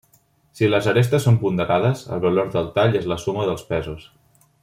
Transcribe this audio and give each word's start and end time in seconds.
Si 0.59 0.69
les 0.69 0.87
arestes 0.93 1.27
són 1.29 1.37
ponderades, 1.43 2.01
el 2.17 2.23
valor 2.25 2.49
del 2.57 2.73
tall 2.79 2.99
és 3.01 3.07
la 3.13 3.19
suma 3.27 3.47
dels 3.51 3.67
pesos. 3.73 4.09